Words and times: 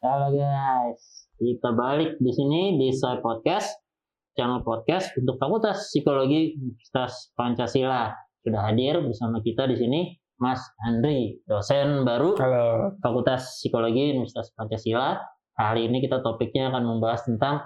Halo 0.00 0.32
guys, 0.32 1.28
kita 1.36 1.76
balik 1.76 2.16
di 2.24 2.32
sini 2.32 2.80
di 2.80 2.88
Soy 2.88 3.20
Podcast, 3.20 3.68
channel 4.32 4.64
podcast 4.64 5.12
untuk 5.20 5.36
Fakultas 5.36 5.92
Psikologi 5.92 6.56
Universitas 6.56 7.28
Pancasila. 7.36 8.08
Sudah 8.40 8.64
hadir 8.64 8.96
bersama 9.04 9.44
kita 9.44 9.68
di 9.68 9.76
sini 9.76 10.00
Mas 10.40 10.64
Andri, 10.88 11.44
dosen 11.44 12.08
baru 12.08 12.32
Halo. 12.40 12.96
Fakultas 13.04 13.60
Psikologi 13.60 14.16
Universitas 14.16 14.48
Pancasila. 14.56 15.20
Hari 15.60 15.92
ini 15.92 16.00
kita 16.00 16.24
topiknya 16.24 16.72
akan 16.72 16.96
membahas 16.96 17.28
tentang 17.28 17.60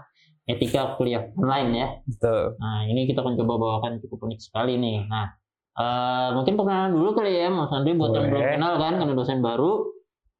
etika 0.50 0.98
kuliah 0.98 1.30
online 1.38 1.70
ya. 1.70 1.86
Betul. 2.02 2.58
Nah, 2.58 2.82
ini 2.90 3.06
kita 3.06 3.22
akan 3.22 3.38
coba 3.38 3.54
bawakan 3.62 4.02
cukup 4.02 4.26
unik 4.26 4.42
sekali 4.42 4.74
nih. 4.74 5.06
Nah, 5.06 5.38
eh, 5.78 6.28
mungkin 6.34 6.58
perkenalan 6.58 6.98
dulu 6.98 7.14
kali 7.14 7.30
ya 7.30 7.46
Mas 7.46 7.70
Andri 7.70 7.94
buat 7.94 8.10
yang 8.10 8.26
belum 8.26 8.42
Boleh. 8.42 8.54
kenal 8.58 8.74
kan 8.82 8.98
karena 8.98 9.14
dosen 9.14 9.38
baru. 9.38 9.94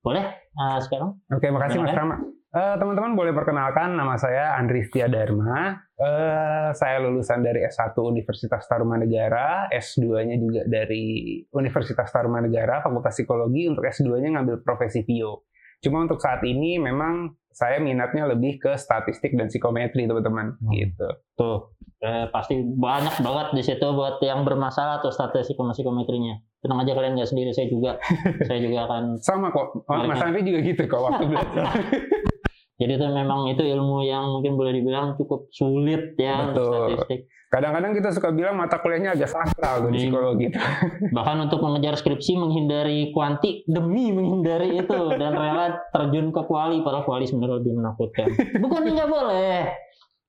Boleh 0.05 0.25
eh, 0.37 0.79
sekarang? 0.85 1.17
Oke, 1.33 1.49
makasih 1.49 1.81
Mas. 1.81 1.97
Rama. 1.97 2.17
Eh, 2.55 2.77
teman-teman 2.79 3.19
boleh 3.19 3.35
perkenalkan 3.35 3.99
nama 3.99 4.15
saya 4.15 4.55
Andri 4.55 4.87
Setia 4.87 5.11
Dharma. 5.11 5.75
Eh, 5.97 6.71
saya 6.77 7.03
lulusan 7.03 7.43
dari 7.43 7.67
S1 7.67 7.99
Universitas 7.99 8.69
Tarumanegara, 8.71 9.73
S2-nya 9.75 10.37
juga 10.39 10.63
dari 10.69 11.43
Universitas 11.51 12.15
Tarumanegara, 12.15 12.85
Fakultas 12.85 13.19
Psikologi. 13.19 13.67
Untuk 13.67 13.83
S2-nya 13.83 14.39
ngambil 14.39 14.63
profesi 14.63 15.03
Pio. 15.03 15.51
Cuma 15.83 16.07
untuk 16.07 16.23
saat 16.23 16.47
ini 16.47 16.79
memang 16.79 17.35
saya 17.51 17.83
minatnya 17.83 18.31
lebih 18.31 18.63
ke 18.63 18.79
statistik 18.79 19.35
dan 19.35 19.51
psikometri, 19.51 20.07
teman-teman. 20.07 20.55
Hmm. 20.55 20.73
Gitu. 20.79 21.09
Tuh, 21.35 21.75
eh, 22.07 22.31
pasti 22.31 22.63
banyak 22.63 23.19
banget 23.19 23.49
di 23.51 23.63
situ 23.67 23.87
buat 23.91 24.23
yang 24.23 24.47
bermasalah 24.47 25.03
atau 25.03 25.11
statistik 25.11 25.59
psikometrinya. 25.59 26.39
Tenang 26.65 26.81
aja 26.81 26.97
kalian 26.97 27.13
nggak 27.13 27.29
sendiri, 27.29 27.53
saya 27.53 27.69
juga, 27.69 28.01
saya 28.49 28.57
juga 28.57 28.89
akan. 28.89 29.21
Sama 29.21 29.53
kok. 29.53 29.85
Oh, 29.85 30.01
Mas. 30.09 30.17
Andri 30.17 30.41
juga 30.43 30.65
gitu 30.65 30.83
kok 30.89 31.03
waktu 31.05 31.25
belajar. 31.29 31.69
Jadi 32.81 32.93
itu 32.99 33.07
memang 33.07 33.47
itu 33.47 33.63
ilmu 33.63 34.03
yang 34.03 34.35
mungkin 34.35 34.59
boleh 34.59 34.75
dibilang 34.75 35.15
cukup 35.15 35.47
sulit 35.53 36.19
ya 36.19 36.51
Betul. 36.51 36.73
statistik. 36.91 37.21
Kadang-kadang 37.47 37.95
kita 37.95 38.11
suka 38.11 38.35
bilang 38.35 38.59
mata 38.59 38.83
kuliahnya 38.83 39.15
agak 39.15 39.31
sakral 39.31 39.87
tuh 39.87 39.91
di 39.95 40.03
Iya. 40.03 40.05
psikologi. 40.11 40.47
Bahkan 41.17 41.37
untuk 41.47 41.63
mengejar 41.63 41.95
skripsi 41.95 42.35
menghindari 42.35 43.15
kuanti 43.15 43.63
demi 43.63 44.11
menghindari 44.11 44.75
itu 44.75 45.01
dan 45.15 45.39
rela 45.39 45.79
terjun 45.95 46.35
ke 46.35 46.43
kuali, 46.49 46.83
para 46.83 47.07
kuali 47.07 47.31
sebenarnya 47.31 47.63
lebih 47.63 47.79
menakutkan. 47.79 48.27
Bukan 48.59 48.81
nggak 48.91 49.07
boleh, 49.07 49.71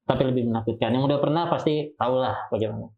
tapi 0.06 0.22
lebih 0.30 0.44
menakutkan. 0.46 0.94
Yang 0.94 1.04
udah 1.10 1.18
pernah 1.18 1.44
pasti 1.50 1.96
tahulah 1.98 2.46
bagaimana. 2.54 2.94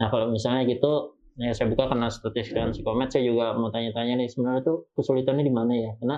Nah 0.00 0.08
kalau 0.08 0.32
misalnya 0.32 0.64
gitu, 0.64 1.15
ya 1.36 1.52
saya 1.52 1.68
buka 1.68 1.92
karena 1.92 2.08
statistik 2.08 2.56
dan 2.56 2.72
psikomet, 2.72 3.12
saya 3.12 3.28
juga 3.28 3.52
mau 3.56 3.68
tanya-tanya 3.68 4.24
nih 4.24 4.28
sebenarnya 4.32 4.62
tuh 4.64 4.88
kesulitannya 4.96 5.44
di 5.44 5.52
mana 5.52 5.72
ya? 5.76 5.90
Karena 6.00 6.16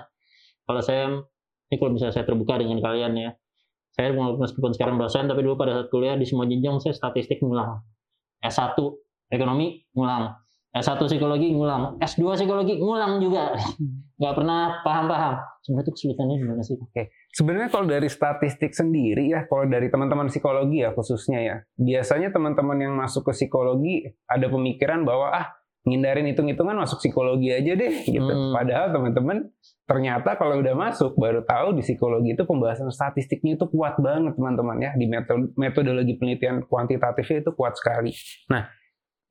kalau 0.65 0.81
saya, 0.83 1.05
ini 1.69 1.77
kalau 1.77 1.93
bisa 1.95 2.15
saya 2.15 2.25
terbuka 2.25 2.59
dengan 2.59 2.79
kalian 2.79 3.13
ya, 3.19 3.31
saya 3.93 4.15
meskipun 4.15 4.71
sekarang 4.79 4.95
dosen, 4.95 5.27
tapi 5.27 5.43
dulu 5.43 5.59
pada 5.59 5.75
saat 5.75 5.89
kuliah 5.91 6.15
di 6.15 6.23
semua 6.23 6.47
jenjang 6.47 6.79
saya 6.79 6.95
statistik 6.95 7.43
ngulang. 7.43 7.83
S1 8.39 8.79
ekonomi 9.35 9.83
ngulang. 9.99 10.39
S1 10.69 11.01
psikologi 11.09 11.49
ngulang. 11.57 11.97
S2 11.97 12.37
psikologi 12.37 12.77
ngulang 12.77 13.19
juga. 13.25 13.57
Nggak 14.21 14.35
pernah 14.37 14.61
paham-paham. 14.85 15.35
Sebenarnya 15.65 15.85
itu 15.89 15.93
kesulitannya 15.97 16.37
di 16.37 16.47
mana 16.47 16.63
sih? 16.65 16.77
Sebenarnya 17.33 17.69
kalau 17.73 17.87
dari 17.89 18.09
statistik 18.09 18.73
sendiri 18.77 19.33
ya, 19.33 19.49
kalau 19.49 19.65
dari 19.65 19.89
teman-teman 19.89 20.29
psikologi 20.29 20.85
ya 20.85 20.93
khususnya 20.93 21.39
ya, 21.41 21.57
biasanya 21.77 22.29
teman-teman 22.33 22.79
yang 22.79 22.95
masuk 22.97 23.29
ke 23.29 23.33
psikologi 23.37 24.13
ada 24.29 24.47
pemikiran 24.49 25.05
bahwa 25.09 25.33
ah 25.33 25.47
ngindarin 25.89 26.29
hitung-hitungan 26.29 26.77
masuk 26.85 27.01
psikologi 27.01 27.49
aja 27.49 27.73
deh 27.73 28.05
gitu. 28.05 28.29
Hmm. 28.29 28.53
Padahal 28.53 28.93
teman-teman 28.93 29.49
ternyata 29.89 30.37
kalau 30.37 30.61
udah 30.61 30.75
masuk 30.77 31.17
baru 31.17 31.41
tahu 31.49 31.81
di 31.81 31.81
psikologi 31.81 32.37
itu 32.37 32.45
pembahasan 32.45 32.93
statistiknya 32.93 33.57
itu 33.57 33.65
kuat 33.73 33.97
banget 33.97 34.37
teman-teman 34.37 34.77
ya 34.85 34.93
di 34.93 35.09
metodologi 35.57 36.21
penelitian 36.21 36.61
kuantitatifnya 36.69 37.41
itu 37.41 37.51
kuat 37.57 37.81
sekali. 37.81 38.13
Nah, 38.53 38.69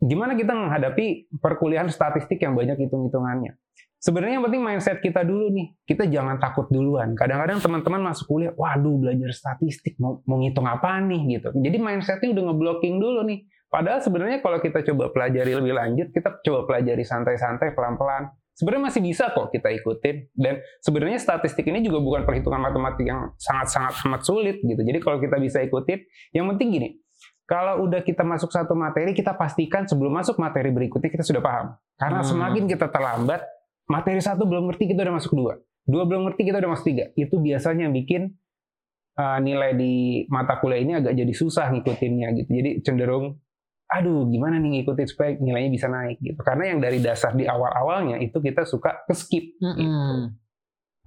gimana 0.01 0.37
kita 0.37 0.53
menghadapi 0.53 1.33
perkuliahan 1.41 1.89
statistik 1.89 2.41
yang 2.41 2.53
banyak 2.53 2.77
hitung-hitungannya? 2.77 3.57
Sebenarnya 3.97 4.37
yang 4.37 4.45
penting 4.45 4.61
mindset 4.61 5.01
kita 5.01 5.25
dulu 5.25 5.49
nih. 5.49 5.73
Kita 5.81 6.05
jangan 6.05 6.37
takut 6.37 6.69
duluan. 6.69 7.17
Kadang-kadang 7.17 7.57
teman-teman 7.57 8.13
masuk 8.13 8.29
kuliah, 8.29 8.53
waduh 8.53 8.93
belajar 8.93 9.33
statistik, 9.33 9.97
mau, 9.97 10.21
mau 10.29 10.37
ngitung 10.37 10.69
apa 10.69 11.01
nih 11.01 11.41
gitu. 11.41 11.49
Jadi 11.57 11.77
mindsetnya 11.81 12.29
udah 12.37 12.43
ngeblocking 12.53 13.01
dulu 13.01 13.25
nih. 13.25 13.49
Padahal 13.67 13.99
sebenarnya 13.99 14.39
kalau 14.39 14.61
kita 14.61 14.85
coba 14.85 15.11
pelajari 15.11 15.51
lebih 15.51 15.73
lanjut, 15.75 16.07
kita 16.13 16.39
coba 16.45 16.59
pelajari 16.69 17.03
santai-santai, 17.03 17.73
pelan-pelan. 17.73 18.31
Sebenarnya 18.53 18.89
masih 18.89 19.01
bisa 19.01 19.33
kok 19.33 19.49
kita 19.49 19.69
ikutin. 19.73 20.29
Dan 20.33 20.61
sebenarnya 20.85 21.17
statistik 21.17 21.65
ini 21.65 21.81
juga 21.81 21.97
bukan 21.97 22.21
perhitungan 22.21 22.61
matematik 22.61 23.05
yang 23.05 23.33
sangat-sangat 23.41 23.97
amat 24.07 24.21
sulit 24.21 24.61
gitu. 24.61 24.81
Jadi 24.81 24.97
kalau 25.01 25.17
kita 25.17 25.41
bisa 25.41 25.59
ikutin, 25.65 26.05
yang 26.37 26.45
penting 26.53 26.67
gini, 26.69 26.89
kalau 27.47 27.87
udah 27.87 28.03
kita 28.03 28.27
masuk 28.27 28.51
satu 28.51 28.75
materi, 28.75 29.15
kita 29.15 29.31
pastikan 29.39 29.87
sebelum 29.87 30.11
masuk 30.11 30.35
materi 30.35 30.67
berikutnya 30.67 31.07
kita 31.07 31.23
sudah 31.23 31.39
paham. 31.39 31.79
Karena 31.95 32.19
Hmm. 32.19 32.29
semakin 32.35 32.63
kita 32.67 32.91
terlambat, 32.91 33.39
materi 33.87 34.19
satu 34.19 34.43
belum 34.43 34.67
ngerti 34.67 34.91
kita 34.91 35.07
udah 35.07 35.15
masuk 35.15 35.31
dua, 35.31 35.55
dua 35.87 36.03
belum 36.03 36.27
ngerti 36.27 36.43
kita 36.43 36.59
udah 36.59 36.71
masuk 36.75 36.85
tiga. 36.91 37.07
Itu 37.15 37.39
biasanya 37.39 37.87
yang 37.87 37.95
bikin 37.95 38.35
uh, 39.15 39.39
nilai 39.39 39.79
di 39.79 40.27
mata 40.27 40.59
kuliah 40.59 40.83
ini 40.83 40.93
agak 40.99 41.15
jadi 41.15 41.31
susah 41.31 41.71
ngikutinnya 41.71 42.35
gitu. 42.35 42.49
Jadi 42.51 42.69
cenderung, 42.83 43.39
aduh 43.87 44.27
gimana 44.27 44.59
nih 44.59 44.83
ngikutin 44.83 45.07
supaya 45.07 45.39
nilainya 45.39 45.71
bisa 45.71 45.87
naik 45.87 46.19
gitu. 46.19 46.43
Karena 46.43 46.75
yang 46.75 46.83
dari 46.83 46.99
dasar 46.99 47.31
di 47.31 47.47
awal-awalnya 47.47 48.19
itu 48.19 48.43
kita 48.43 48.67
suka 48.67 49.07
ke 49.07 49.15
skip. 49.15 49.55
Mm-mm. 49.63 50.35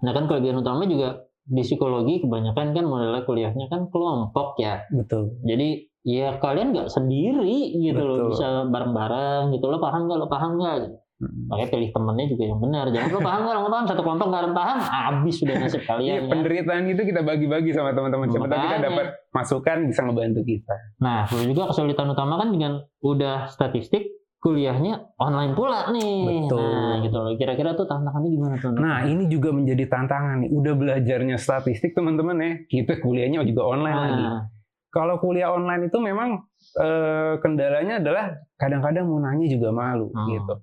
Nah 0.01 0.13
kan 0.17 0.25
kelebihan 0.25 0.65
utama 0.65 0.89
juga 0.89 1.29
di 1.45 1.61
psikologi 1.61 2.25
kebanyakan 2.25 2.73
kan 2.73 2.85
modelnya 2.89 3.29
kuliahnya 3.29 3.69
kan 3.69 3.93
kelompok 3.93 4.57
ya. 4.57 4.89
Betul. 4.89 5.37
Jadi 5.45 5.90
ya 6.03 6.41
kalian 6.41 6.73
nggak 6.73 6.89
sendiri 6.89 7.77
gitu 7.77 8.01
loh 8.01 8.17
Betul. 8.17 8.31
bisa 8.33 8.47
bareng-bareng 8.67 9.53
gitu 9.53 9.65
lo 9.69 9.79
paham 9.79 10.09
nggak 10.09 10.19
lo 10.19 10.27
paham 10.27 10.57
nggak. 10.57 10.77
Hmm. 11.21 11.53
makanya 11.53 11.69
pilih 11.69 11.91
temennya 11.93 12.27
juga 12.33 12.45
yang 12.49 12.61
benar 12.65 12.85
jangan 12.89 13.09
lo 13.13 13.21
paham 13.21 13.41
nggak 13.45 13.53
lo 13.53 13.61
nggak 13.61 13.75
paham 13.77 13.87
satu 13.93 14.01
kelompok 14.01 14.27
nggak 14.33 14.57
paham 14.57 14.79
habis 14.81 15.35
sudah 15.37 15.55
nasib 15.61 15.81
Iya, 15.81 15.89
kalian 15.93 16.17
ya. 16.17 16.31
penderitaan 16.33 16.85
itu 16.89 17.03
kita 17.05 17.21
bagi-bagi 17.21 17.71
sama 17.77 17.93
teman-teman. 17.93 18.33
Siapa 18.33 18.49
tahu 18.49 18.61
kita 18.65 18.79
dapat 18.81 19.07
masukan 19.29 19.79
bisa 19.85 20.01
ngebantu 20.09 20.41
kita. 20.49 20.75
Nah, 21.05 21.29
lalu 21.29 21.53
juga 21.53 21.69
kesulitan 21.69 22.09
utama 22.09 22.41
kan 22.41 22.49
dengan 22.49 22.73
udah 23.05 23.53
statistik 23.53 24.09
kuliahnya 24.41 25.13
online 25.21 25.53
pula 25.53 25.93
nih. 25.93 26.49
Betul. 26.49 26.65
Nah, 26.65 26.97
gitu 27.05 27.17
loh. 27.21 27.37
Kira-kira 27.37 27.77
tuh 27.77 27.85
tantangannya 27.85 28.31
gimana 28.33 28.55
tuh? 28.57 28.73
Nah, 28.73 29.05
ini 29.05 29.29
juga 29.29 29.53
menjadi 29.53 29.85
tantangan 29.93 30.41
nih. 30.41 30.51
Udah 30.51 30.73
belajarnya 30.73 31.37
statistik 31.37 31.93
teman-teman 31.93 32.41
ya, 32.41 32.53
kita 32.65 32.97
kuliahnya 32.97 33.45
juga 33.45 33.69
online 33.69 33.99
lagi. 34.01 34.25
Kalau 34.91 35.19
kuliah 35.19 35.51
online 35.51 35.87
itu 35.87 35.99
memang 35.99 36.43
eh, 36.77 37.35
kendalanya 37.41 37.99
adalah 37.99 38.25
kadang-kadang 38.55 39.07
mau 39.07 39.19
nanya 39.19 39.47
juga 39.47 39.71
malu 39.71 40.11
Hmm. 40.11 40.29
gitu. 40.29 40.55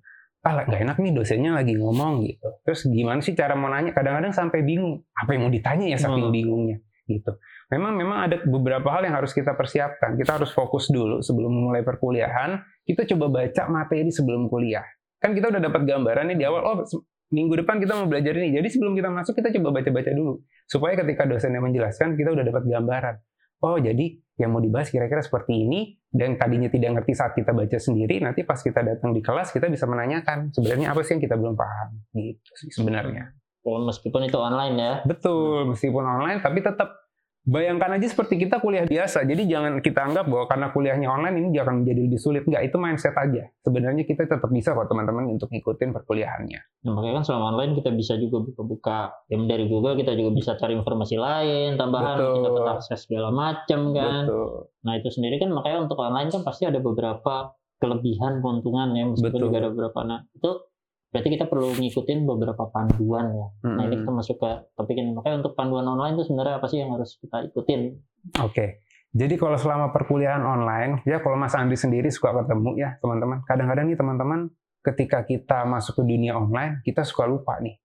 Ah, 0.43 0.63
nggak 0.63 0.79
enak 0.83 0.97
nih 1.01 1.11
dosennya 1.11 1.51
lagi 1.51 1.75
ngomong 1.75 2.23
gitu. 2.23 2.47
Terus 2.63 2.88
gimana 2.88 3.19
sih 3.19 3.33
cara 3.33 3.55
mau 3.55 3.67
nanya? 3.67 3.91
Kadang-kadang 3.91 4.31
sampai 4.31 4.63
bingung. 4.63 5.03
Apa 5.11 5.35
yang 5.35 5.47
mau 5.47 5.51
ditanya 5.51 5.88
ya 5.88 5.97
saking 5.97 6.27
Hmm. 6.27 6.35
bingungnya 6.35 6.77
gitu. 7.07 7.31
Memang 7.67 7.95
memang 7.95 8.27
ada 8.27 8.35
beberapa 8.43 8.88
hal 8.91 9.03
yang 9.03 9.15
harus 9.15 9.31
kita 9.31 9.51
persiapkan. 9.51 10.15
Kita 10.15 10.39
harus 10.39 10.51
fokus 10.51 10.88
dulu 10.88 11.19
sebelum 11.19 11.51
memulai 11.51 11.83
perkuliahan. 11.83 12.59
Kita 12.83 13.03
coba 13.15 13.44
baca 13.44 13.63
materi 13.67 14.07
sebelum 14.07 14.47
kuliah. 14.47 14.83
Kan 15.17 15.33
kita 15.33 15.51
udah 15.51 15.59
dapat 15.59 15.83
gambaran 15.83 16.31
nih 16.31 16.38
di 16.39 16.45
awal. 16.47 16.63
Oh, 16.63 16.77
minggu 17.27 17.59
depan 17.59 17.79
kita 17.79 17.95
mau 17.95 18.07
belajar 18.07 18.31
ini. 18.38 18.55
Jadi 18.55 18.67
sebelum 18.69 18.95
kita 18.95 19.11
masuk 19.11 19.35
kita 19.35 19.51
coba 19.59 19.81
baca-baca 19.81 20.11
dulu 20.15 20.39
supaya 20.63 20.95
ketika 20.95 21.27
dosennya 21.27 21.59
menjelaskan 21.59 22.15
kita 22.15 22.31
udah 22.31 22.44
dapat 22.45 22.63
gambaran. 22.63 23.15
Oh, 23.63 23.78
jadi 23.81 24.22
yang 24.38 24.53
mau 24.53 24.62
dibahas 24.62 24.94
kira-kira 24.94 25.25
seperti 25.25 25.66
ini 25.66 25.97
dan 26.13 26.38
tadinya 26.38 26.69
tidak 26.69 27.01
ngerti 27.01 27.13
saat 27.18 27.34
kita 27.34 27.57
baca 27.57 27.78
sendiri, 27.81 28.22
nanti 28.22 28.45
pas 28.45 28.62
kita 28.62 28.85
datang 28.85 29.09
di 29.18 29.22
kelas 29.25 29.50
kita 29.50 29.66
bisa 29.66 29.90
menanyakan 29.90 30.53
sebenarnya 30.53 30.94
apa 30.94 31.01
sih 31.01 31.18
yang 31.18 31.23
kita 31.25 31.35
belum 31.41 31.57
paham 31.57 31.90
gitu 32.13 32.51
sih 32.53 32.69
sebenarnya. 32.69 33.34
oh, 33.66 33.81
meskipun 33.84 34.29
itu 34.29 34.38
online 34.38 34.75
ya. 34.78 34.94
Betul, 35.03 35.73
meskipun 35.73 36.06
online 36.06 36.40
tapi 36.40 36.62
tetap 36.62 37.06
bayangkan 37.47 37.95
aja 37.95 38.11
seperti 38.11 38.35
kita 38.44 38.59
kuliah 38.59 38.83
biasa. 38.83 39.23
Jadi 39.23 39.47
jangan 39.47 39.79
kita 39.79 40.03
anggap 40.03 40.27
bahwa 40.27 40.45
karena 40.51 40.67
kuliahnya 40.75 41.07
online 41.07 41.35
ini 41.39 41.49
jangan 41.55 41.81
menjadi 41.81 41.99
lebih 42.03 42.19
sulit. 42.19 42.44
Enggak, 42.44 42.67
itu 42.67 42.77
mindset 42.77 43.15
aja. 43.15 43.44
Sebenarnya 43.63 44.03
kita 44.03 44.27
tetap 44.27 44.51
bisa 44.51 44.75
kok 44.75 44.91
teman-teman 44.91 45.31
untuk 45.31 45.47
ngikutin 45.47 45.95
perkuliahannya. 45.95 46.59
Nah, 46.83 46.91
makanya 46.91 47.23
kan 47.23 47.23
selama 47.23 47.45
online 47.55 47.73
kita 47.79 47.89
bisa 47.95 48.19
juga 48.19 48.44
buka-buka 48.44 48.99
yang 49.31 49.47
dari 49.47 49.65
Google 49.71 49.95
kita 49.95 50.11
juga 50.19 50.31
bisa 50.35 50.51
cari 50.59 50.75
informasi 50.75 51.15
lain, 51.15 51.79
tambahan 51.79 52.19
Betul. 52.19 52.33
kita 52.35 52.47
dapat 52.51 52.65
akses 52.77 52.99
segala 53.07 53.29
macam 53.31 53.79
kan. 53.95 54.23
Betul. 54.27 54.51
Nah, 54.83 54.94
itu 54.99 55.09
sendiri 55.09 55.35
kan 55.39 55.49
makanya 55.55 55.79
untuk 55.88 55.97
online 56.03 56.29
kan 56.29 56.44
pasti 56.44 56.67
ada 56.67 56.83
beberapa 56.83 57.55
kelebihan 57.77 58.41
keuntungan 58.41 58.89
ya 58.97 59.05
meskipun 59.05 59.38
Betul. 59.38 59.45
juga 59.49 59.57
ada 59.61 59.69
beberapa 59.69 59.99
nah 60.01 60.19
itu 60.33 60.51
berarti 61.12 61.30
kita 61.33 61.45
perlu 61.48 61.71
ngikutin 61.75 62.27
beberapa 62.27 62.68
panduan 62.68 63.31
ya. 63.31 63.48
Nah, 63.63 63.83
ini 63.88 64.04
kita 64.04 64.12
masuk 64.12 64.36
ke 64.44 64.50
topik 64.75 64.95
ini. 65.00 65.15
Makanya 65.15 65.44
untuk 65.45 65.54
panduan 65.56 65.88
online 65.88 66.19
itu 66.19 66.27
sebenarnya 66.27 66.59
apa 66.59 66.68
sih 66.68 66.83
yang 66.83 66.92
harus 66.94 67.15
kita 67.18 67.48
ikutin? 67.48 67.81
Oke. 68.44 68.83
Jadi 69.15 69.39
kalau 69.39 69.56
selama 69.56 69.95
perkuliahan 69.95 70.44
online, 70.44 71.01
ya 71.07 71.24
kalau 71.24 71.39
Mas 71.39 71.56
Andi 71.56 71.80
sendiri 71.80 72.12
suka 72.12 72.36
ketemu 72.44 72.75
ya 72.75 73.00
teman-teman. 73.00 73.42
Kadang-kadang 73.48 73.88
nih 73.88 73.98
teman-teman 73.98 74.39
ketika 74.83 75.24
kita 75.24 75.63
masuk 75.63 76.00
ke 76.00 76.04
dunia 76.06 76.36
online, 76.36 76.83
kita 76.83 77.07
suka 77.07 77.25
lupa 77.25 77.57
nih. 77.63 77.80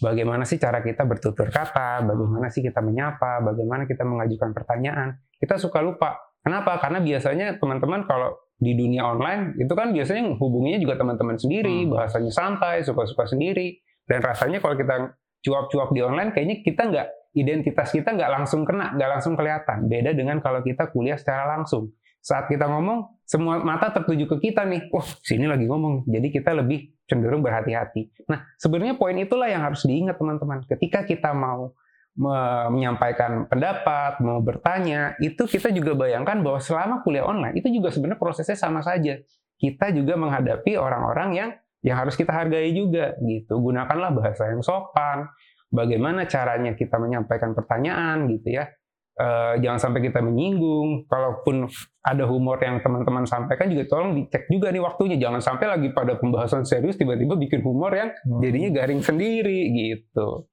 bagaimana 0.00 0.48
sih 0.48 0.56
cara 0.56 0.80
kita 0.80 1.04
bertutur 1.04 1.52
kata, 1.52 2.02
bagaimana 2.02 2.48
sih 2.48 2.64
kita 2.64 2.80
menyapa, 2.80 3.44
bagaimana 3.44 3.84
kita 3.84 4.02
mengajukan 4.08 4.56
pertanyaan. 4.56 5.20
Kita 5.36 5.60
suka 5.60 5.84
lupa. 5.84 6.16
Kenapa? 6.42 6.80
Karena 6.80 6.98
biasanya 6.98 7.60
teman-teman 7.60 8.08
kalau 8.08 8.34
di 8.62 8.78
dunia 8.78 9.02
online 9.02 9.58
itu 9.58 9.74
kan 9.74 9.90
biasanya 9.90 10.38
hubunginya 10.38 10.78
juga 10.78 10.94
teman-teman 10.94 11.34
sendiri, 11.34 11.82
Hmm. 11.82 11.98
bahasanya 11.98 12.30
santai, 12.30 12.86
suka-suka 12.86 13.26
sendiri. 13.26 13.82
Dan 14.06 14.22
rasanya 14.22 14.62
kalau 14.62 14.78
kita 14.78 15.18
cuap-cuap 15.42 15.90
di 15.90 16.00
online, 16.06 16.30
kayaknya 16.30 16.62
kita 16.62 16.82
nggak 16.86 17.08
identitas 17.34 17.90
kita 17.90 18.14
nggak 18.14 18.30
langsung 18.30 18.62
kena, 18.62 18.94
nggak 18.94 19.10
langsung 19.18 19.34
kelihatan. 19.34 19.90
Beda 19.90 20.14
dengan 20.14 20.38
kalau 20.38 20.62
kita 20.62 20.94
kuliah 20.94 21.18
secara 21.18 21.58
langsung. 21.58 21.90
Saat 22.22 22.46
kita 22.46 22.70
ngomong, 22.70 23.18
semua 23.26 23.58
mata 23.58 23.90
tertuju 23.90 24.30
ke 24.30 24.36
kita 24.38 24.62
nih. 24.62 24.86
Wah, 24.94 25.02
sini 25.26 25.50
lagi 25.50 25.66
ngomong. 25.66 26.06
Jadi 26.06 26.30
kita 26.30 26.54
lebih 26.54 26.94
cenderung 27.10 27.42
berhati-hati. 27.42 28.30
Nah, 28.30 28.46
sebenarnya 28.62 28.94
poin 28.94 29.18
itulah 29.18 29.50
yang 29.50 29.66
harus 29.66 29.82
diingat 29.82 30.22
teman-teman. 30.22 30.62
Ketika 30.62 31.02
kita 31.02 31.34
mau 31.34 31.74
me- 32.16 32.68
menyampaikan 32.72 33.48
pendapat, 33.48 34.20
mau 34.20 34.40
bertanya, 34.44 35.16
itu 35.20 35.48
kita 35.48 35.72
juga 35.72 35.96
bayangkan 35.96 36.40
bahwa 36.44 36.60
selama 36.60 37.00
kuliah 37.00 37.24
online 37.24 37.56
itu 37.56 37.72
juga 37.72 37.88
sebenarnya 37.88 38.20
prosesnya 38.20 38.58
sama 38.58 38.84
saja. 38.84 39.20
Kita 39.56 39.94
juga 39.94 40.18
menghadapi 40.18 40.74
orang-orang 40.74 41.30
yang 41.38 41.50
yang 41.82 41.98
harus 41.98 42.14
kita 42.14 42.30
hargai 42.30 42.70
juga 42.74 43.18
gitu. 43.22 43.58
Gunakanlah 43.58 44.14
bahasa 44.14 44.50
yang 44.50 44.62
sopan. 44.62 45.26
Bagaimana 45.72 46.28
caranya 46.28 46.76
kita 46.76 47.00
menyampaikan 47.00 47.56
pertanyaan 47.56 48.28
gitu 48.28 48.60
ya. 48.60 48.68
Eh, 49.12 49.54
jangan 49.60 49.80
sampai 49.80 50.00
kita 50.04 50.20
menyinggung. 50.20 51.08
Kalaupun 51.08 51.66
ada 52.04 52.24
humor 52.28 52.60
yang 52.62 52.80
teman-teman 52.84 53.24
sampaikan 53.26 53.72
juga 53.72 53.84
tolong 53.88 54.14
dicek 54.14 54.46
juga 54.52 54.70
nih 54.70 54.82
waktunya. 54.84 55.16
Jangan 55.18 55.40
sampai 55.42 55.66
lagi 55.68 55.88
pada 55.90 56.18
pembahasan 56.20 56.62
serius 56.68 57.00
tiba-tiba 57.00 57.34
bikin 57.40 57.64
humor 57.64 57.92
yang 57.94 58.12
jadinya 58.40 58.82
garing 58.82 59.02
sendiri 59.02 59.72
gitu. 59.74 60.51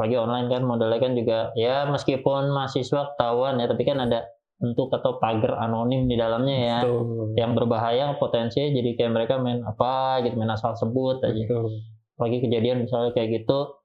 Apalagi 0.00 0.16
online 0.16 0.48
kan 0.48 0.64
modelnya 0.64 0.96
kan 0.96 1.12
juga 1.12 1.38
ya 1.52 1.84
meskipun 1.92 2.48
mahasiswa 2.48 3.12
ketahuan 3.12 3.60
ya 3.60 3.68
tapi 3.68 3.84
kan 3.84 4.00
ada 4.00 4.24
bentuk 4.56 4.88
atau 4.96 5.20
pagar 5.20 5.60
anonim 5.60 6.08
di 6.08 6.16
dalamnya 6.16 6.56
ya 6.56 6.78
Betul. 6.88 7.36
yang 7.36 7.52
berbahaya 7.52 8.16
potensinya 8.16 8.72
jadi 8.72 8.90
kayak 8.96 9.12
mereka 9.12 9.36
main 9.36 9.60
apa 9.60 10.24
gitu 10.24 10.40
main 10.40 10.48
asal 10.48 10.72
sebut 10.72 11.20
aja 11.20 11.36
Betul. 11.36 11.84
apalagi 12.16 12.48
kejadian 12.48 12.88
misalnya 12.88 13.12
kayak 13.12 13.44
gitu 13.44 13.76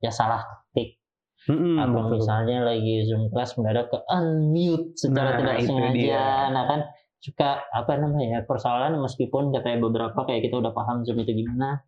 ya 0.00 0.08
salah 0.08 0.40
ketik 0.72 0.96
Mm-mm, 1.52 1.76
atau 1.76 2.00
betul. 2.00 2.12
misalnya 2.16 2.56
lagi 2.64 3.04
zoom 3.04 3.28
class 3.28 3.52
mendadak 3.60 3.92
ke 3.92 3.98
unmute 4.08 4.96
secara 4.96 5.36
Nah, 5.36 5.36
tidak 5.36 5.56
sengaja 5.68 5.92
dia. 5.92 6.24
nah 6.56 6.64
kan 6.64 6.80
suka 7.20 7.50
apa 7.76 7.92
namanya 8.00 8.26
ya 8.30 8.40
persoalan 8.48 8.96
meskipun 9.00 9.52
katanya 9.52 9.84
beberapa 9.84 10.16
kayak 10.24 10.48
kita 10.48 10.64
udah 10.64 10.72
paham 10.72 11.04
zoom 11.04 11.20
itu 11.20 11.44
gimana 11.44 11.82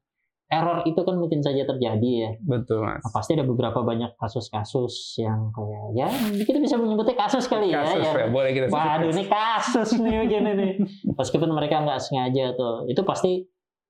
error 0.50 0.82
itu 0.82 0.98
kan 1.00 1.14
mungkin 1.14 1.40
saja 1.40 1.62
terjadi 1.62 2.10
ya 2.10 2.30
Betul, 2.42 2.82
Mas. 2.82 2.98
Nah, 3.00 3.12
pasti 3.14 3.38
ada 3.38 3.46
beberapa 3.46 3.80
banyak 3.80 4.18
kasus-kasus 4.18 5.14
yang 5.16 5.54
kayak 5.54 5.84
ya 5.94 6.08
kita 6.42 6.58
bisa 6.58 6.74
menyebutnya 6.74 7.14
kasus 7.14 7.46
kali 7.46 7.70
ya, 7.70 7.86
Kasus 7.86 8.02
ya. 8.02 8.12
ya, 8.12 8.28
boleh 8.28 8.50
kita 8.50 8.66
sebut 8.66 8.76
Waduh 8.76 8.98
kasus. 9.00 9.14
ini 9.14 9.24
kasus 9.30 9.88
nih 9.96 10.14
begini 10.26 10.50
nih. 10.52 10.72
Meskipun 11.14 11.50
mereka 11.50 11.80
nggak 11.80 12.00
sengaja 12.02 12.52
tuh, 12.52 12.84
itu 12.84 13.00
pasti 13.06 13.46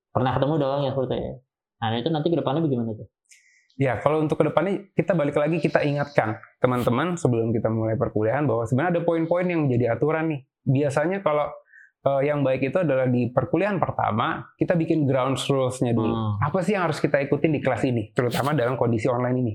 pernah 0.09 0.37
ketemu 0.37 0.55
doang 0.55 0.81
ya 0.85 0.93
seperti 0.93 1.15
ya. 1.17 1.33
Nah 1.81 1.97
itu 1.97 2.09
nanti 2.13 2.27
ke 2.29 2.37
depannya 2.37 2.61
bagaimana 2.61 2.93
tuh? 2.93 3.09
Ya, 3.79 3.97
kalau 3.97 4.21
untuk 4.21 4.37
ke 4.37 4.45
depannya 4.45 4.93
kita 4.93 5.17
balik 5.17 5.33
lagi 5.33 5.57
kita 5.57 5.81
ingatkan 5.81 6.37
teman-teman 6.61 7.17
sebelum 7.17 7.49
kita 7.49 7.73
mulai 7.73 7.97
perkuliahan 7.97 8.45
bahwa 8.45 8.69
sebenarnya 8.69 8.99
ada 8.99 9.01
poin-poin 9.01 9.49
yang 9.49 9.65
menjadi 9.65 9.97
aturan 9.97 10.29
nih. 10.29 10.41
Biasanya 10.61 11.25
kalau 11.25 11.49
eh, 12.01 12.21
yang 12.25 12.41
baik 12.41 12.69
itu 12.69 12.77
adalah 12.77 13.05
di 13.05 13.29
perkuliahan 13.29 13.77
pertama 13.77 14.51
kita 14.55 14.73
bikin 14.73 15.05
ground 15.05 15.37
rules-nya 15.37 15.93
dulu. 15.93 16.11
Hmm. 16.13 16.33
Apa 16.41 16.61
sih 16.61 16.73
yang 16.73 16.89
harus 16.89 16.97
kita 16.97 17.21
ikutin 17.21 17.51
di 17.53 17.61
kelas 17.61 17.83
ini, 17.85 18.09
terutama 18.11 18.53
dalam 18.53 18.75
kondisi 18.75 19.05
online 19.07 19.37
ini? 19.39 19.53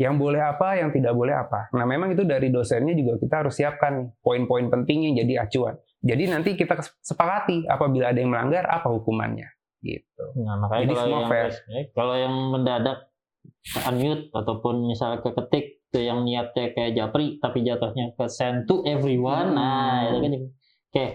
Yang 0.00 0.14
boleh 0.16 0.40
apa, 0.40 0.80
yang 0.80 0.88
tidak 0.96 1.12
boleh 1.12 1.36
apa. 1.36 1.68
Nah, 1.76 1.84
memang 1.84 2.16
itu 2.16 2.24
dari 2.24 2.48
dosennya 2.48 2.96
juga 2.96 3.20
kita 3.20 3.44
harus 3.44 3.52
siapkan 3.52 4.08
poin-poin 4.24 4.72
penting 4.72 5.12
yang 5.12 5.14
jadi 5.20 5.44
acuan. 5.44 5.76
Jadi 6.00 6.24
nanti 6.24 6.56
kita 6.56 6.80
sepakati 7.04 7.68
apabila 7.68 8.08
ada 8.08 8.16
yang 8.16 8.32
melanggar 8.32 8.64
apa 8.64 8.88
hukumannya, 8.88 9.44
gitu. 9.84 10.24
Nah 10.40 10.56
makanya 10.56 10.80
Jadi 10.88 10.94
kalau 10.96 11.04
semua 11.04 11.20
yang 11.20 11.28
fair. 11.28 11.50
eh, 11.68 11.84
kalau 11.92 12.14
yang 12.16 12.34
mendadak 12.48 12.98
unmute 13.84 14.32
ataupun 14.32 14.88
misalnya 14.88 15.20
keketik 15.20 15.84
tuh 15.92 16.00
yang 16.00 16.24
niatnya 16.24 16.72
kayak 16.72 16.96
japri 16.96 17.36
tapi 17.36 17.60
jatuhnya 17.60 18.16
ke 18.16 18.24
send 18.32 18.64
to 18.64 18.80
everyone, 18.88 19.52
Hmm. 19.52 19.60
nah 19.60 20.08
itu 20.08 20.16
kan 20.16 20.32
oke. 20.32 21.06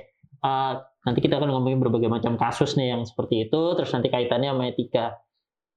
Nanti 1.05 1.19
kita 1.21 1.41
akan 1.41 1.49
ngomongin 1.51 1.79
berbagai 1.81 2.09
macam 2.09 2.37
kasus 2.37 2.77
nih 2.77 2.93
yang 2.93 3.01
seperti 3.05 3.49
itu, 3.49 3.61
terus 3.77 3.91
nanti 3.93 4.09
kaitannya 4.09 4.53
sama 4.53 4.63
etika 4.69 5.05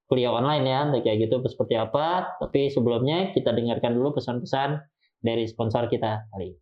kuliah 0.09 0.33
online 0.33 0.65
ya, 0.65 0.79
kayak 1.01 1.29
gitu 1.29 1.41
seperti 1.45 1.77
apa. 1.77 2.37
Tapi 2.41 2.73
sebelumnya 2.73 3.33
kita 3.33 3.53
dengarkan 3.53 3.97
dulu 3.97 4.17
pesan-pesan 4.17 4.81
dari 5.21 5.45
sponsor 5.45 5.85
kita 5.91 6.25
kali 6.33 6.55
ini. 6.55 6.59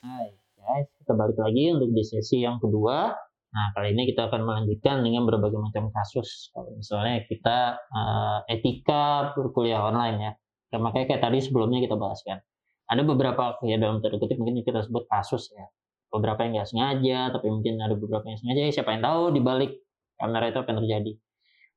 Hai 0.00 0.28
guys, 0.56 0.88
kita 1.02 1.12
balik 1.16 1.38
lagi 1.40 1.72
untuk 1.72 1.90
di 1.92 2.04
sesi 2.04 2.40
yang 2.44 2.60
kedua. 2.60 3.12
Nah, 3.50 3.66
kali 3.74 3.98
ini 3.98 4.06
kita 4.14 4.30
akan 4.30 4.46
melanjutkan 4.46 5.02
dengan 5.02 5.26
berbagai 5.26 5.58
macam 5.58 5.90
kasus. 5.90 6.54
Kalau 6.54 6.70
misalnya 6.70 7.26
kita 7.26 7.58
eh, 7.82 8.54
etika 8.54 9.34
berkuliah 9.34 9.82
online 9.82 10.18
ya. 10.22 10.32
Dan 10.70 10.86
makanya 10.86 11.16
kayak 11.16 11.22
tadi 11.26 11.42
sebelumnya 11.42 11.82
kita 11.82 11.98
bahas 11.98 12.22
kan. 12.22 12.38
Ada 12.86 13.02
beberapa 13.02 13.58
ya 13.66 13.74
dalam 13.78 13.98
tanda 13.98 14.22
kutip 14.22 14.38
mungkin 14.38 14.62
kita 14.62 14.86
sebut 14.86 15.10
kasus 15.10 15.50
ya. 15.50 15.66
Beberapa 16.10 16.42
yang 16.42 16.58
nggak 16.58 16.68
sengaja, 16.68 17.30
tapi 17.30 17.46
mungkin 17.48 17.78
ada 17.78 17.94
beberapa 17.94 18.26
yang 18.26 18.38
sengaja. 18.38 18.60
Ya, 18.66 18.72
siapa 18.74 18.90
yang 18.98 19.02
tahu 19.02 19.30
di 19.30 19.40
balik 19.40 19.78
kamera 20.18 20.50
itu 20.50 20.58
apa 20.58 20.68
yang 20.74 20.78
terjadi. 20.84 21.12